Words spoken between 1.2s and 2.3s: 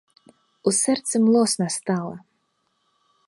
млосна стала.